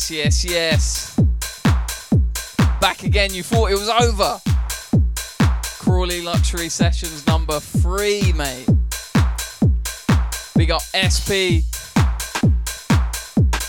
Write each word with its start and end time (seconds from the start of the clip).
Yes, 0.00 0.10
yes, 0.10 0.44
yes. 0.46 1.20
Back 2.80 3.02
again, 3.02 3.34
you 3.34 3.42
thought 3.42 3.70
it 3.70 3.78
was 3.78 3.90
over. 3.90 4.40
Crawley 5.78 6.22
Luxury 6.22 6.70
Sessions 6.70 7.26
number 7.26 7.60
three, 7.60 8.32
mate. 8.32 8.66
We 10.56 10.64
got 10.64 10.80
Esspee, 10.94 11.64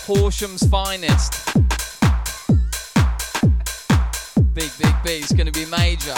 Horsham's 0.08 0.66
finest. 0.70 1.34
Big, 4.54 4.72
big, 4.80 4.96
big. 5.04 5.24
It's 5.24 5.34
to 5.34 5.52
be 5.52 5.66
major. 5.66 6.16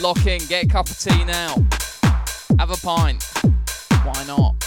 Lock 0.00 0.26
in, 0.26 0.40
get 0.48 0.64
a 0.64 0.66
cup 0.66 0.90
of 0.90 0.98
tea 0.98 1.24
now. 1.24 1.54
Have 2.58 2.72
a 2.72 2.76
pint. 2.84 3.22
Why 4.02 4.24
not? 4.26 4.61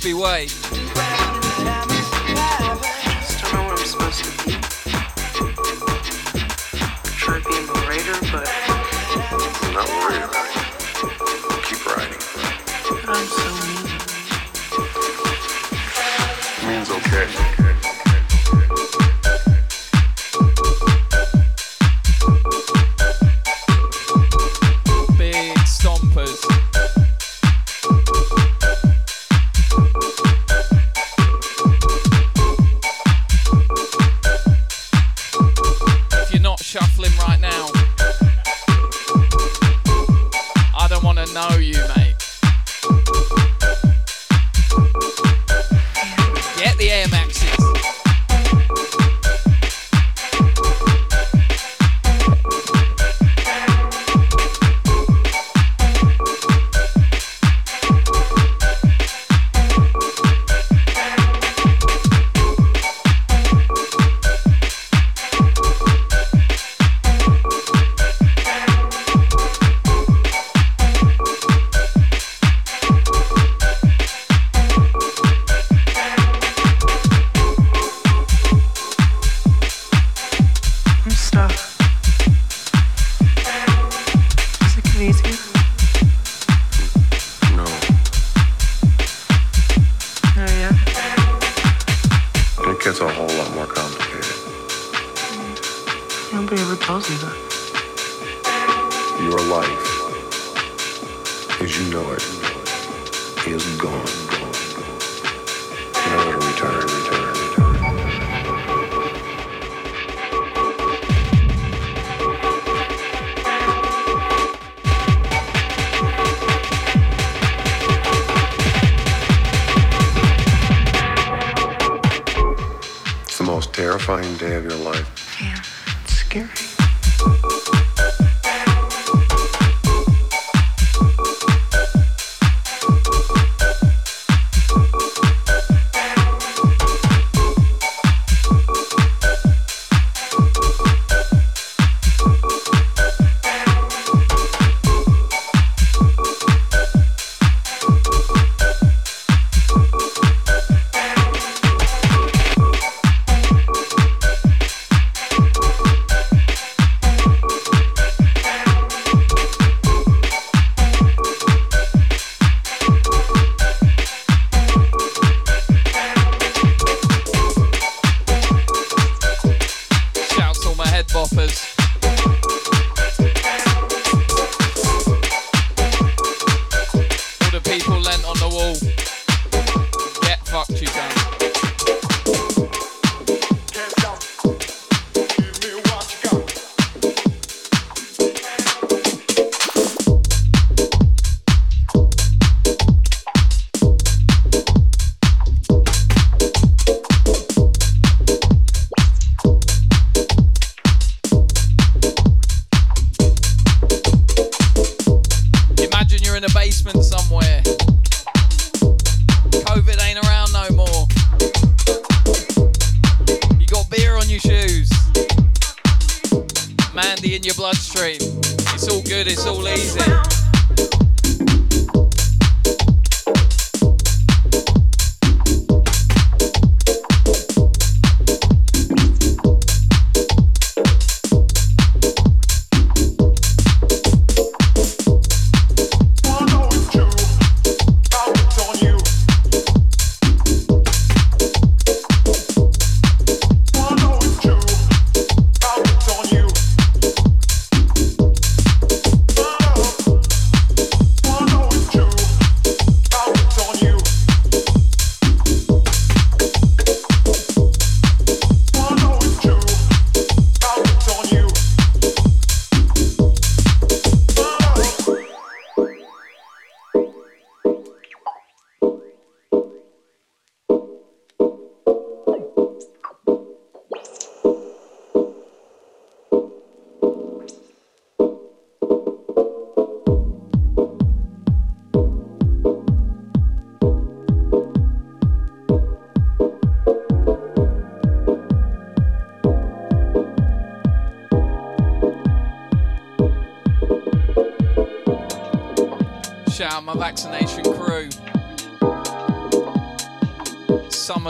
To 0.00 0.14
Way. 0.14 0.69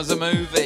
Summer's 0.02 0.10
a 0.10 0.16
movie. 0.16 0.59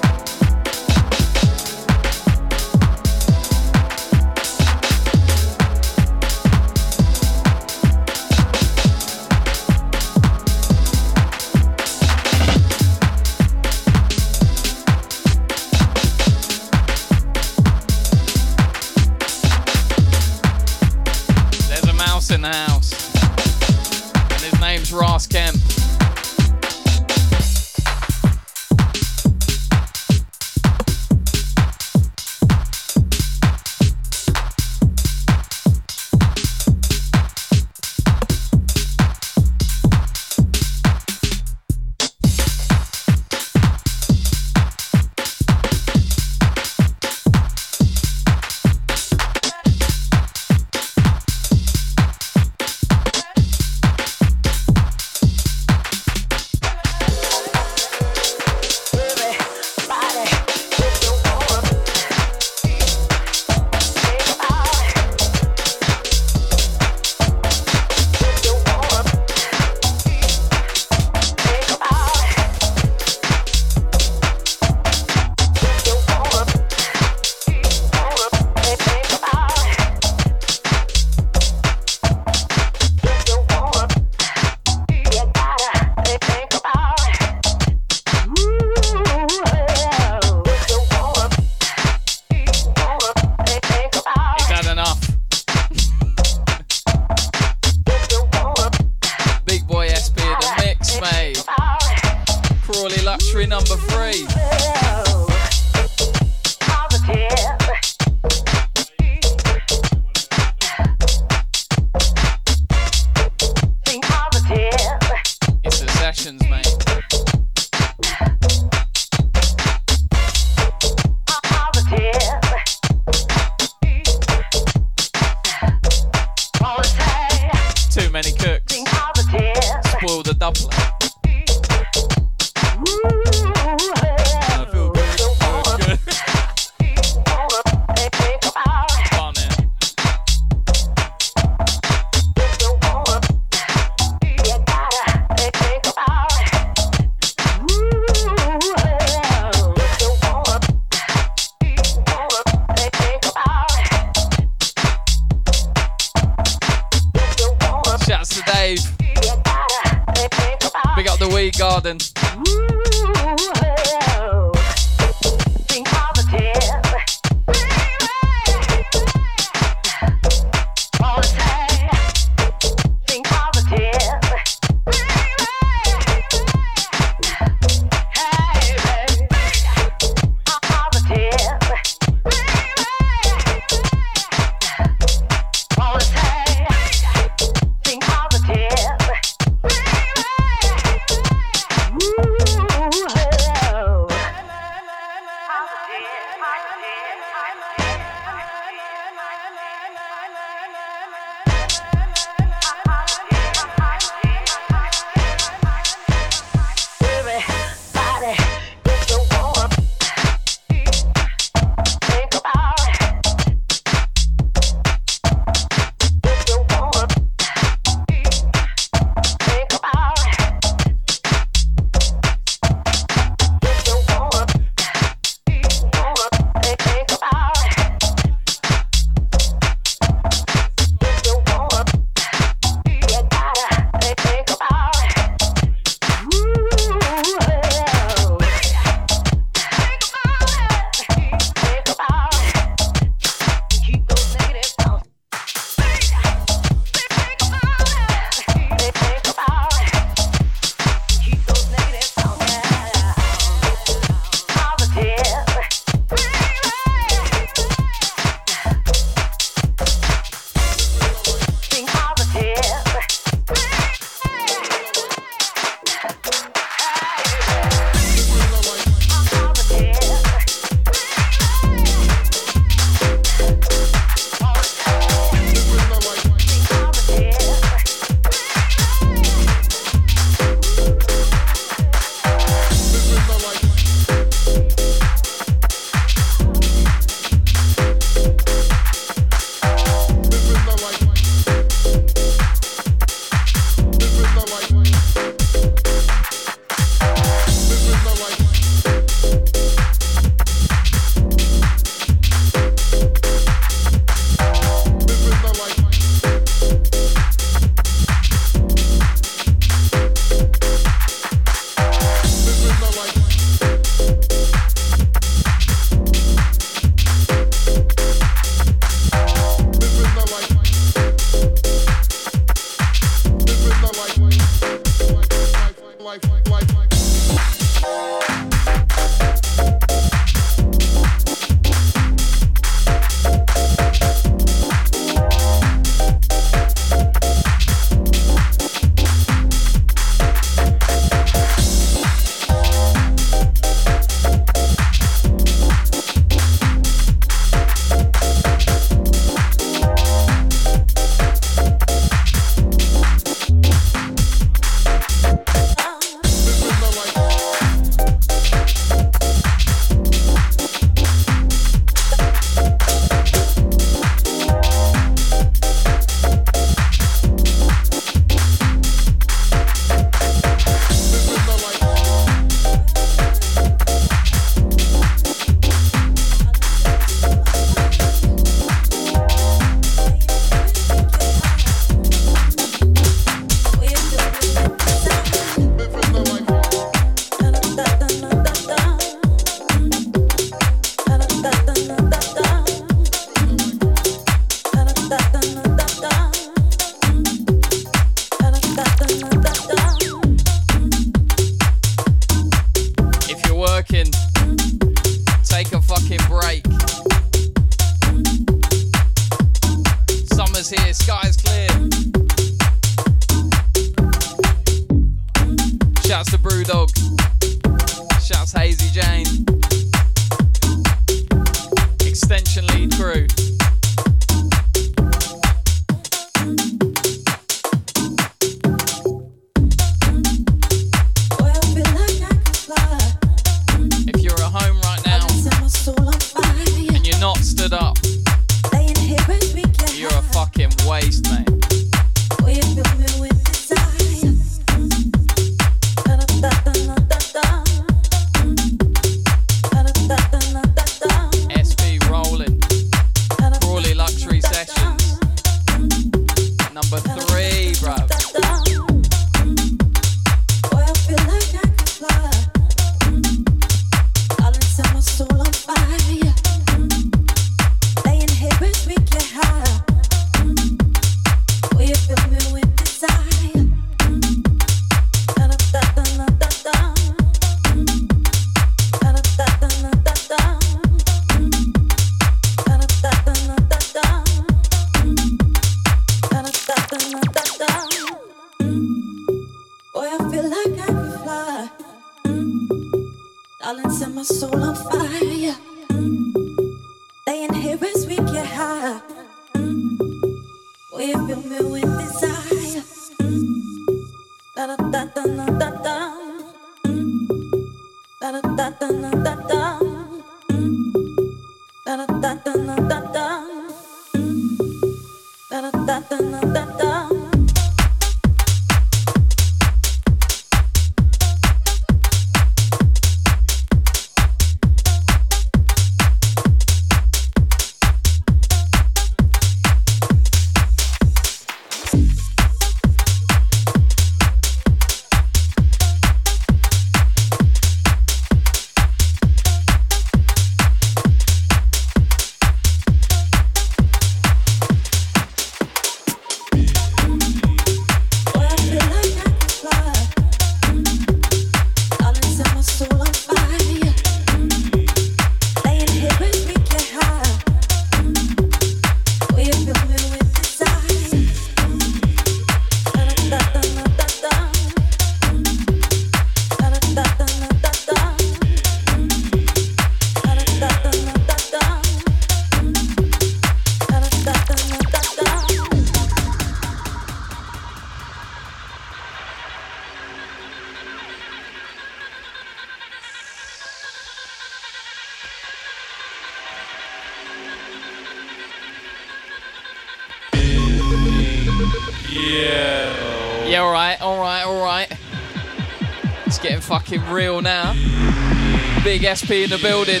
Esspee 599.16 599.44
in 599.44 599.50
the 599.50 599.56
building. 599.56 600.00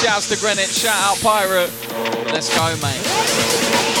Shouts 0.00 0.30
to 0.30 0.38
Greenwich. 0.38 0.72
Shout 0.72 0.94
out 0.96 1.20
Pirate. 1.20 1.70
Let's 2.32 2.48
go, 2.56 2.74
mate. 2.80 3.93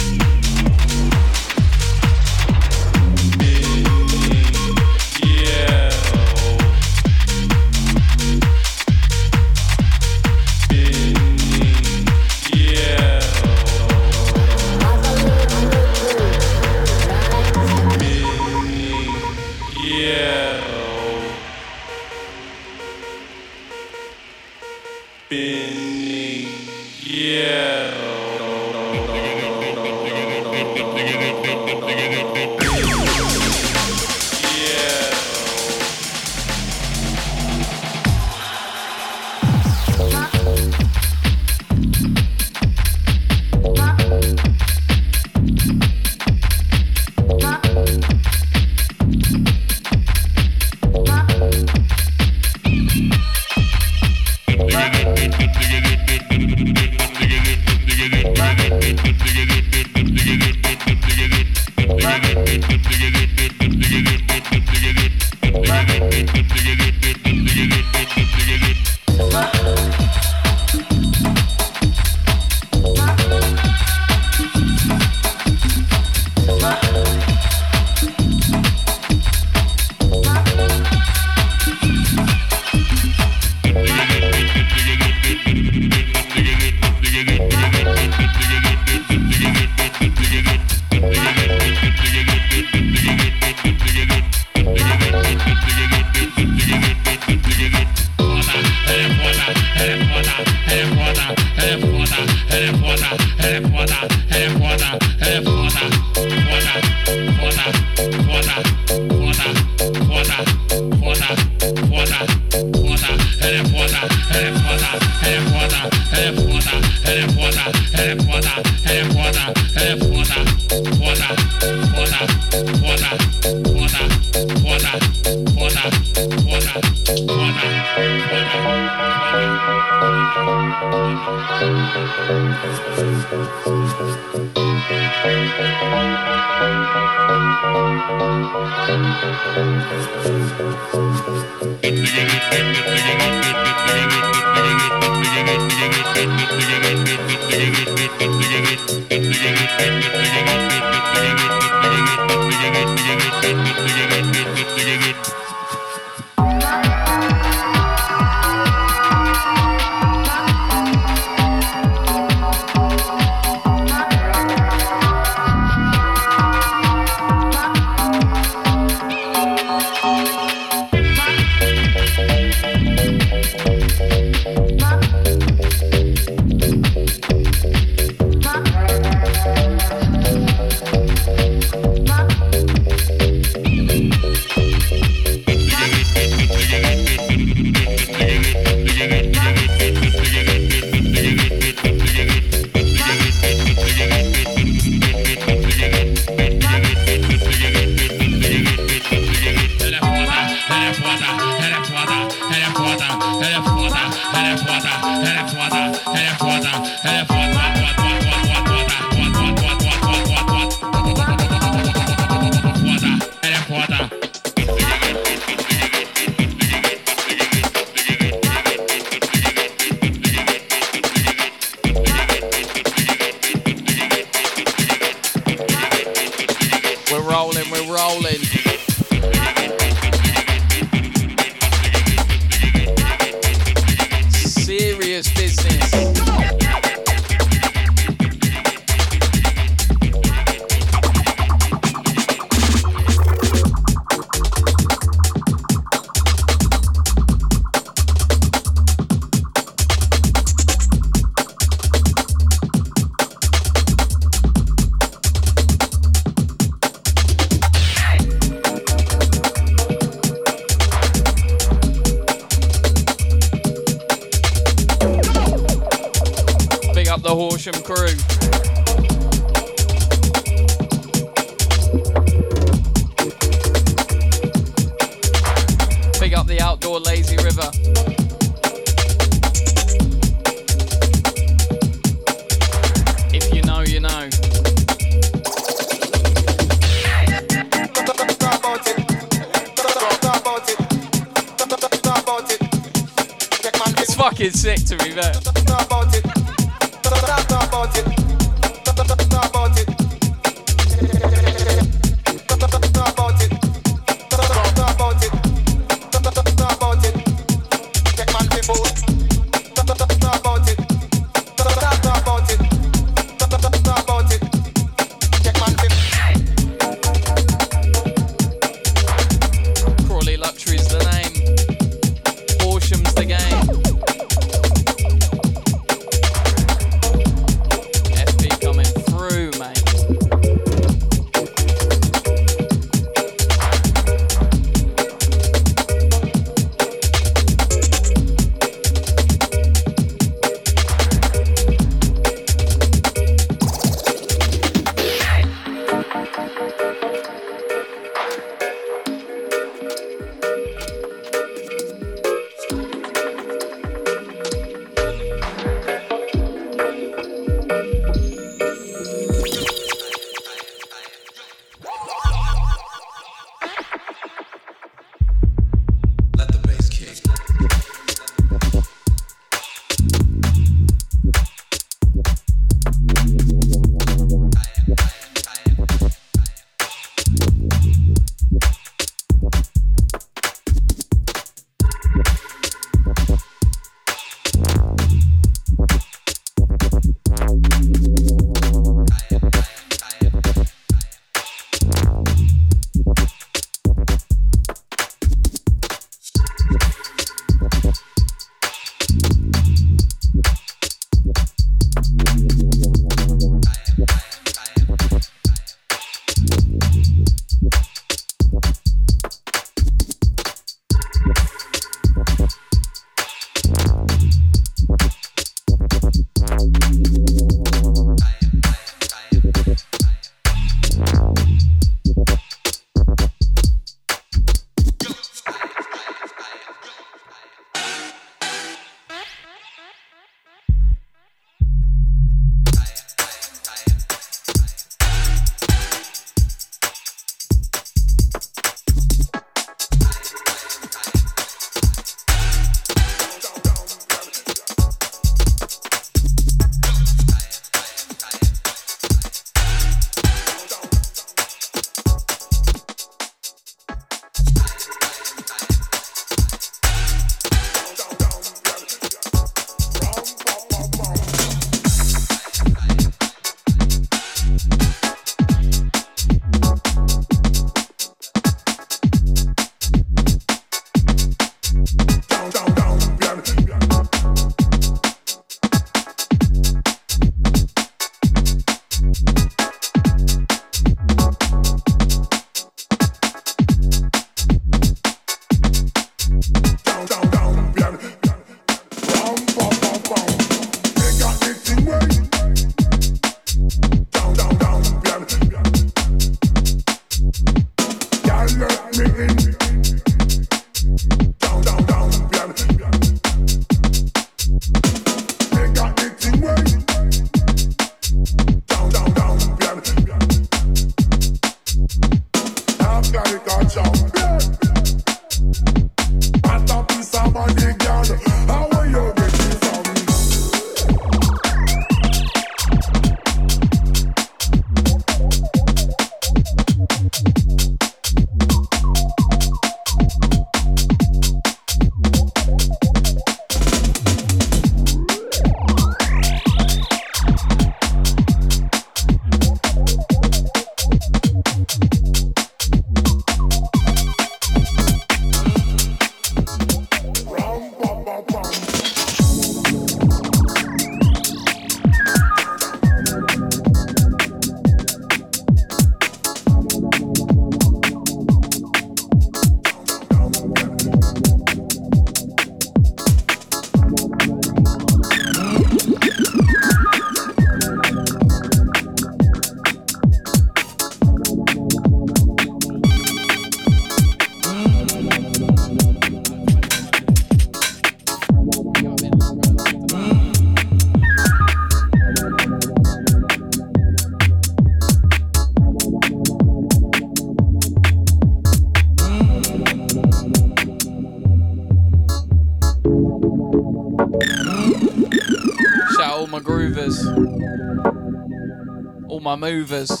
All 599.43 600.00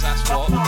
that's 0.00 0.28
what. 0.30 0.63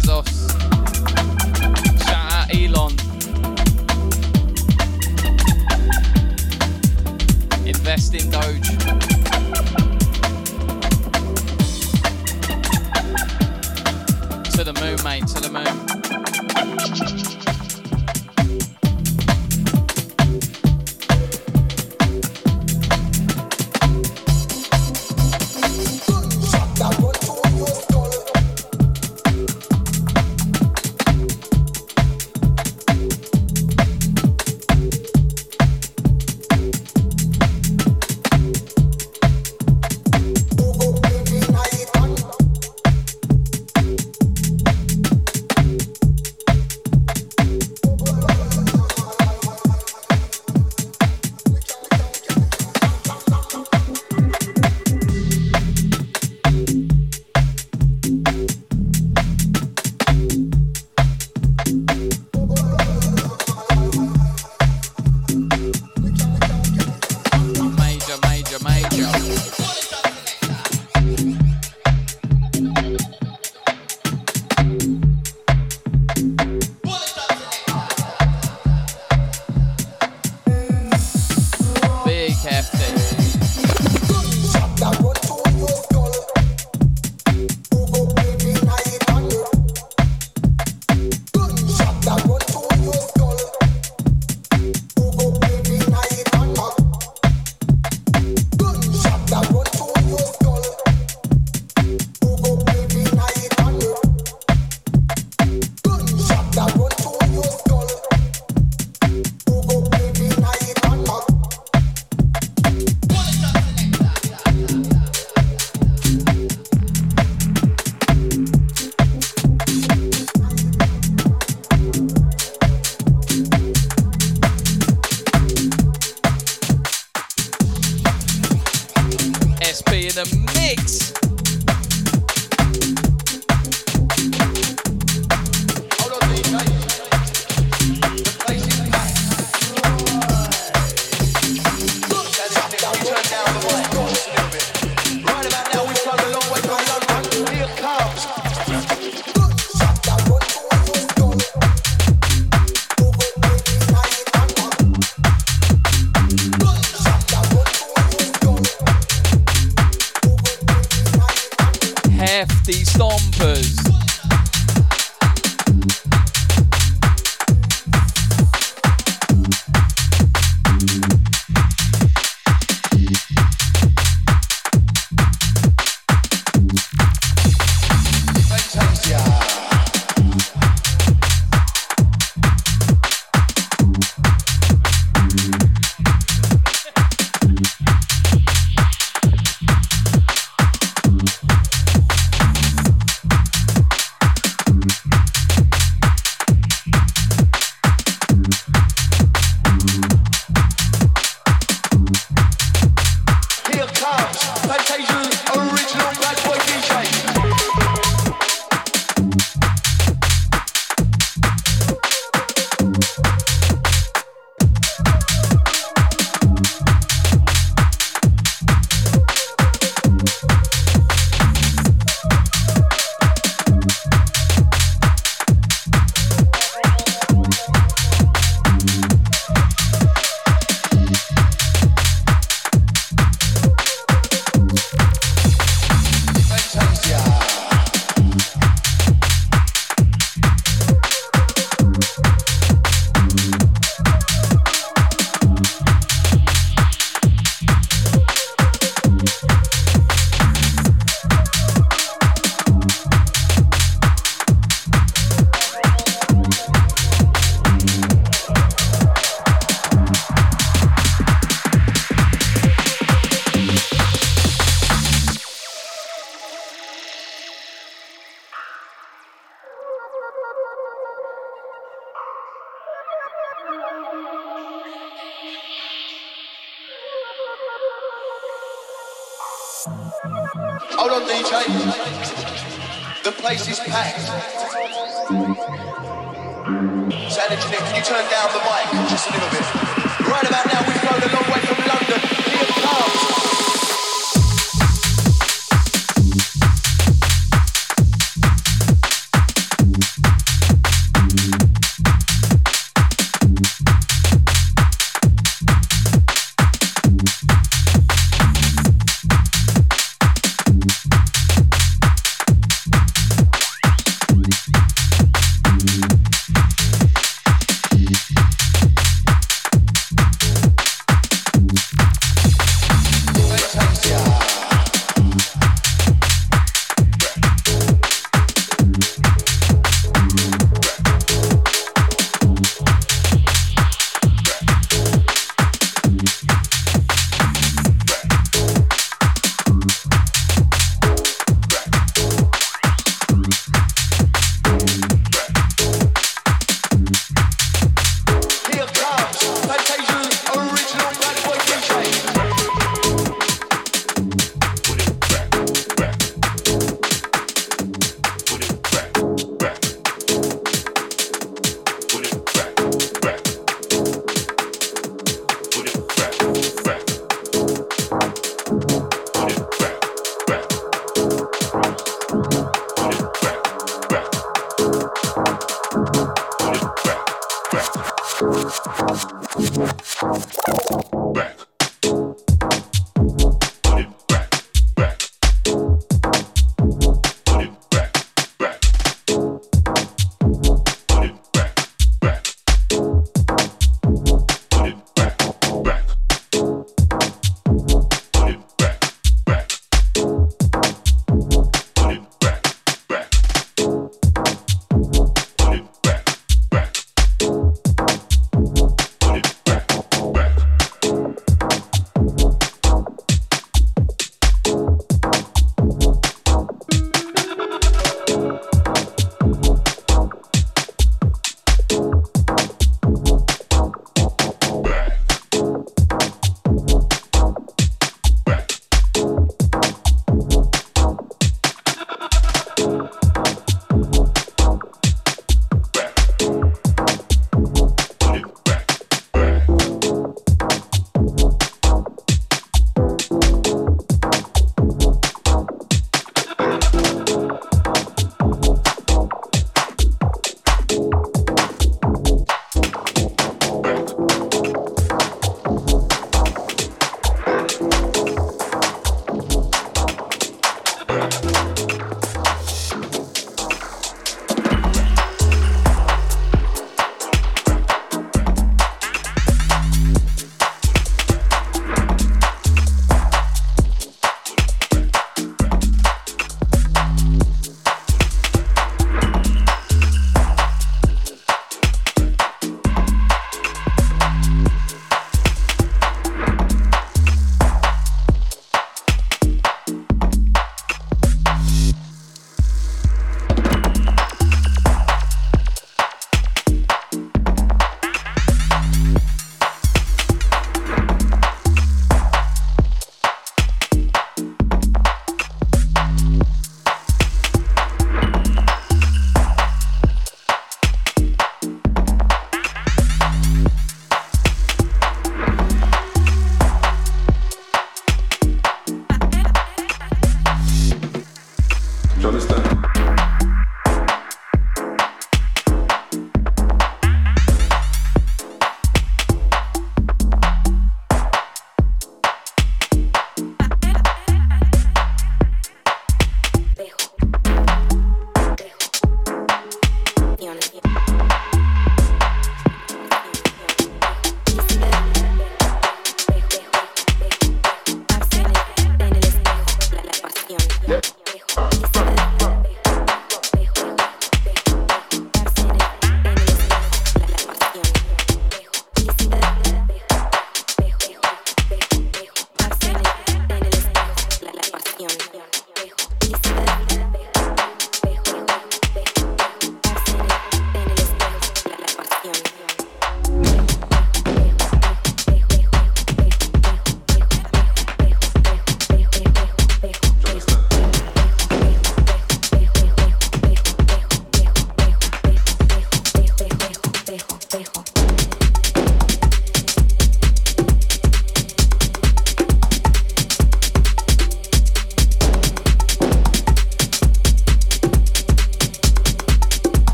Jeff 0.00 0.41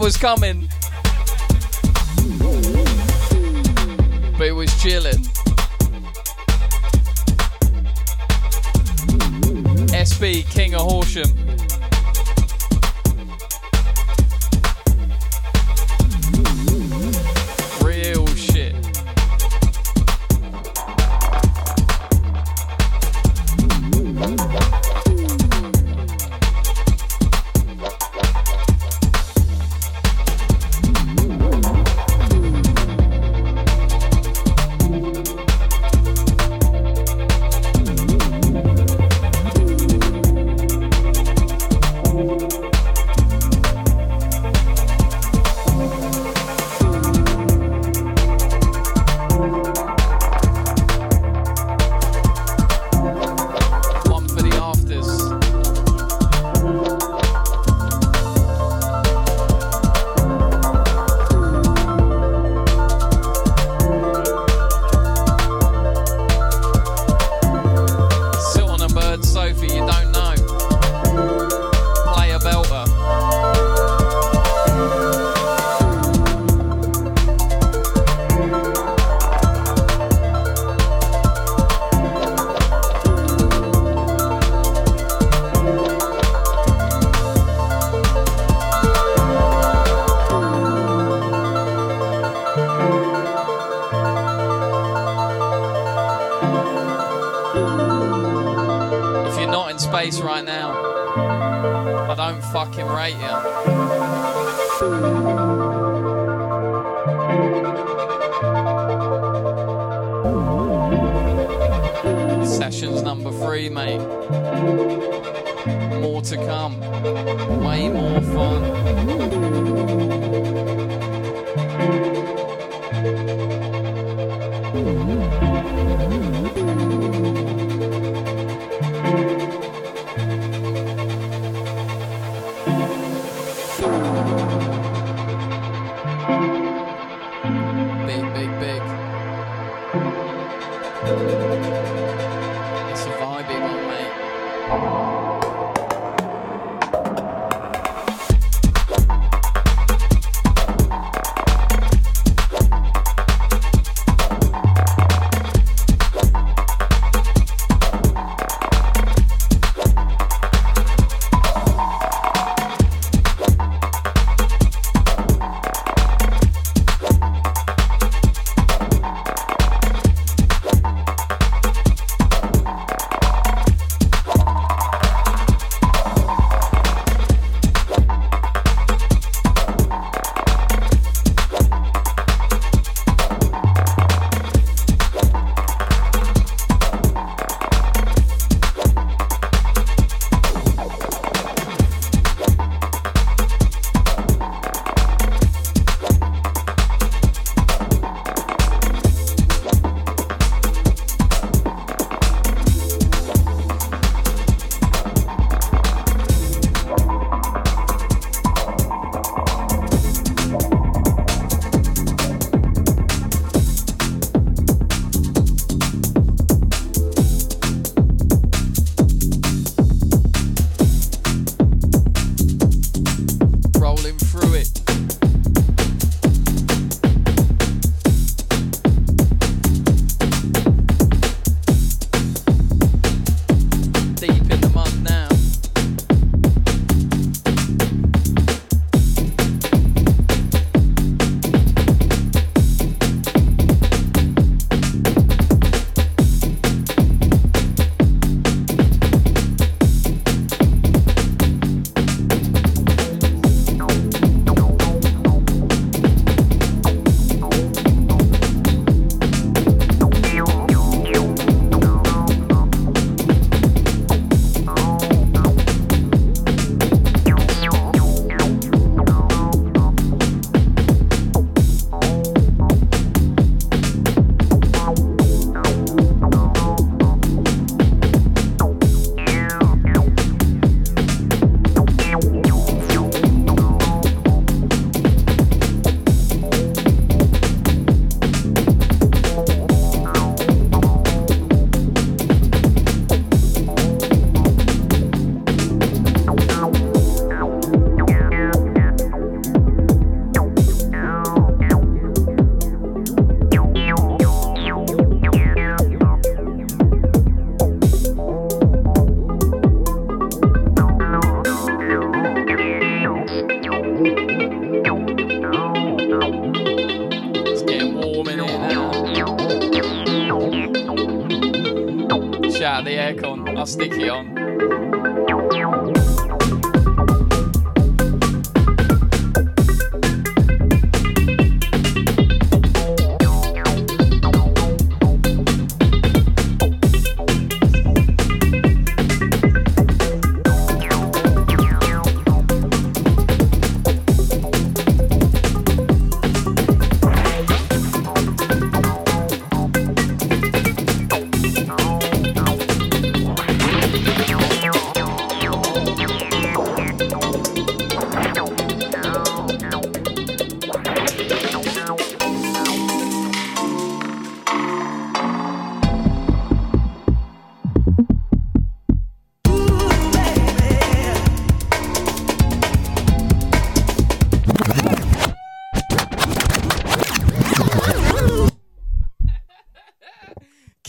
was 0.00 0.16
coming. 0.16 0.69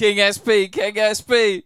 King 0.02 0.18
Esspee, 0.18 0.72
King 0.72 0.96
Esspee. 0.96 1.62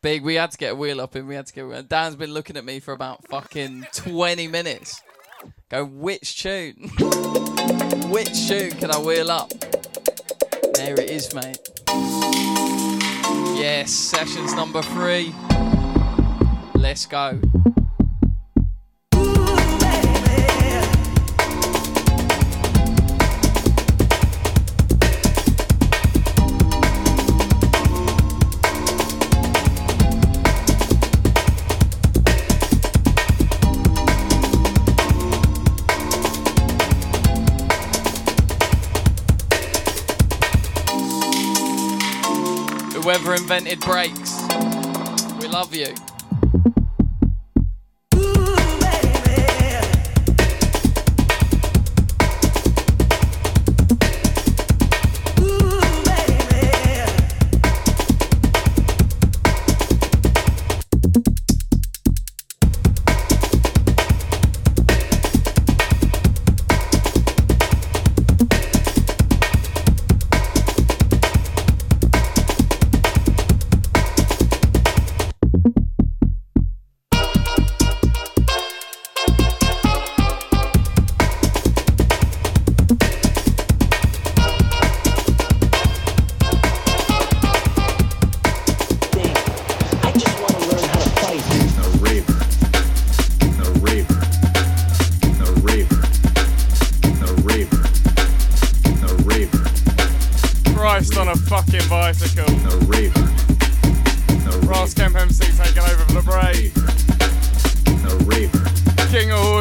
Big, 0.00 0.24
we 0.24 0.36
had 0.36 0.50
to 0.50 0.56
get 0.56 0.72
a 0.72 0.74
wheel 0.74 0.98
up 0.98 1.14
and 1.14 1.28
we 1.28 1.34
had 1.34 1.44
to 1.44 1.52
get. 1.52 1.86
Dan's 1.86 2.16
been 2.16 2.32
looking 2.32 2.56
at 2.56 2.64
me 2.64 2.80
for 2.80 2.94
about 2.94 3.28
fucking 3.28 3.86
20 3.92 4.48
minutes. 4.48 5.02
Go, 5.68 5.84
which 5.84 6.42
tune? 6.42 6.72
which 8.08 8.48
tune 8.48 8.70
can 8.70 8.90
I 8.90 8.98
wheel 8.98 9.30
up? 9.30 9.50
There 10.72 10.98
it 10.98 11.10
is, 11.10 11.34
mate. 11.34 11.58
Yes, 13.60 13.90
sessions 13.90 14.54
number 14.54 14.80
three. 14.80 15.34
Let's 16.74 17.04
go. 17.04 17.38
Whoever 43.12 43.34
invented 43.34 43.80
breaks, 43.80 44.40
we 45.38 45.46
love 45.46 45.74
you. 45.74 46.11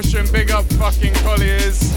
King 0.02 0.32
big 0.32 0.52
up 0.52 0.66
fucking 0.74 1.14
Colliers. 1.16 1.92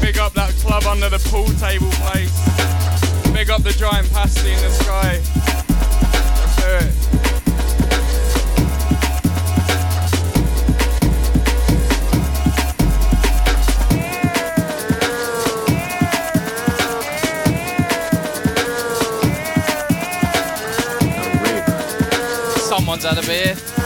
Big 0.00 0.18
up 0.18 0.32
that 0.34 0.52
club 0.60 0.84
under 0.84 1.08
the 1.08 1.18
pool 1.30 1.48
table 1.58 1.90
place. 1.92 2.30
Big 3.32 3.50
up 3.50 3.62
the 3.62 3.72
giant 3.72 4.10
pasty 4.12 4.52
in 4.52 4.60
the 4.60 4.70
sky. 4.70 5.20
Let's 6.38 6.56
do 6.56 6.68
it. 6.86 6.92
Someone's 22.68 23.04
had 23.04 23.18
a 23.18 23.22
beer. 23.22 23.81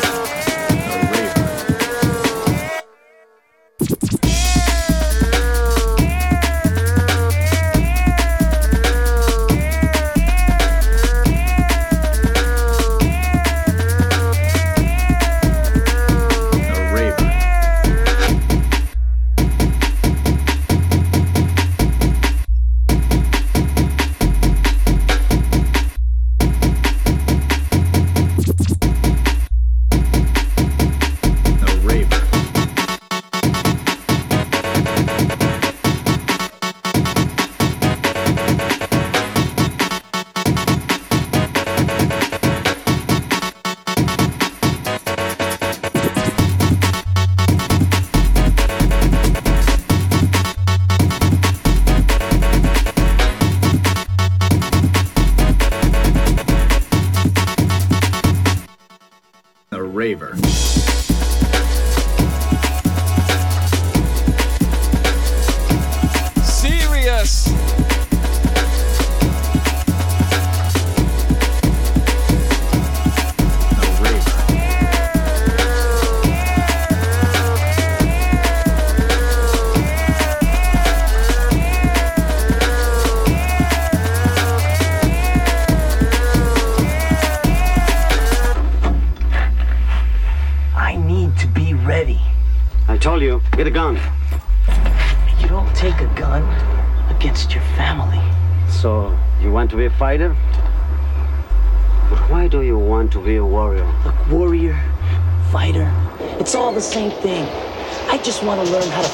Learn 108.76 108.90
how 108.90 109.00
to 109.00 109.05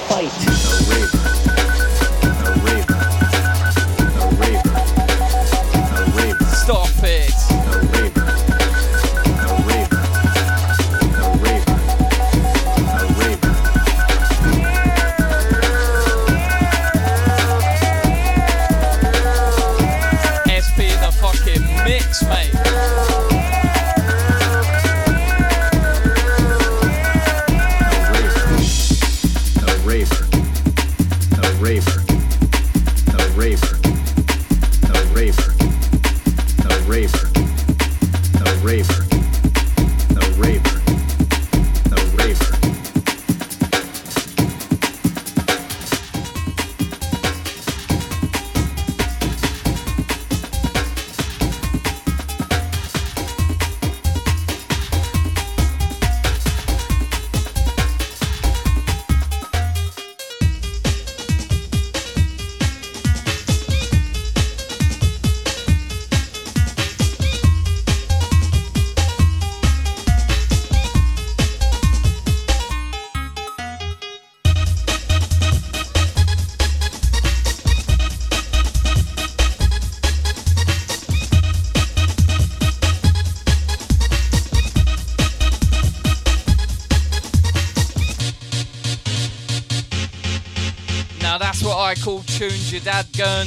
tunes 92.49 92.73
your 92.73 92.81
dad 92.81 93.07
gone 93.17 93.47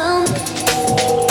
around. 0.00 1.29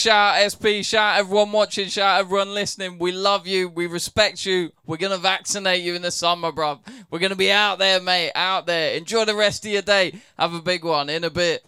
shout 0.00 0.36
Esspee, 0.36 0.84
shout 0.84 1.18
everyone 1.18 1.52
watching, 1.52 1.88
shout 1.88 2.20
everyone 2.20 2.54
listening. 2.54 2.98
We 2.98 3.12
love 3.12 3.46
you. 3.46 3.68
We 3.68 3.86
respect 3.86 4.46
you. 4.46 4.72
We're 4.86 4.96
going 4.96 5.12
to 5.12 5.18
vaccinate 5.18 5.82
you 5.82 5.94
in 5.94 6.02
the 6.02 6.10
summer, 6.10 6.50
bruv. 6.50 6.80
We're 7.10 7.18
going 7.18 7.30
to 7.30 7.36
be 7.36 7.52
out 7.52 7.78
there, 7.78 8.00
mate, 8.00 8.32
out 8.34 8.66
there. 8.66 8.94
Enjoy 8.94 9.26
the 9.26 9.36
rest 9.36 9.66
of 9.66 9.72
your 9.72 9.82
day. 9.82 10.14
Have 10.38 10.54
a 10.54 10.62
big 10.62 10.84
one 10.84 11.10
in 11.10 11.24
a 11.24 11.30
bit. 11.30 11.64